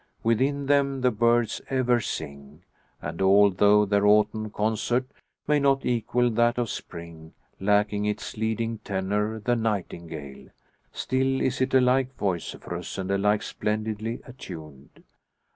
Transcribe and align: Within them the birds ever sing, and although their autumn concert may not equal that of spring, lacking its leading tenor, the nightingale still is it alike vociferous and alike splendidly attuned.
Within 0.23 0.65
them 0.65 1.01
the 1.01 1.11
birds 1.11 1.61
ever 1.69 1.99
sing, 2.01 2.63
and 3.03 3.21
although 3.21 3.85
their 3.85 4.07
autumn 4.07 4.49
concert 4.49 5.05
may 5.45 5.59
not 5.59 5.85
equal 5.85 6.31
that 6.31 6.57
of 6.57 6.71
spring, 6.71 7.33
lacking 7.59 8.05
its 8.05 8.35
leading 8.35 8.79
tenor, 8.79 9.39
the 9.39 9.55
nightingale 9.55 10.49
still 10.91 11.39
is 11.39 11.61
it 11.61 11.75
alike 11.75 12.15
vociferous 12.15 12.97
and 12.97 13.11
alike 13.11 13.43
splendidly 13.43 14.21
attuned. 14.25 15.03